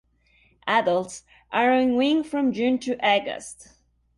Adults 0.65 1.25
are 1.51 1.71
on 1.71 1.95
wing 1.95 2.23
from 2.23 2.51
June 2.53 2.79
to 2.79 2.97
August. 3.07 3.67